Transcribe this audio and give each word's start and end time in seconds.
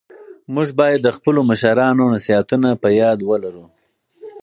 موږ 0.53 0.67
بايد 0.79 0.99
د 1.03 1.09
خپلو 1.17 1.39
مشرانو 1.49 2.05
نصيحتونه 2.15 2.69
په 2.81 2.87
ياد 3.01 3.19
ولرو. 3.29 3.65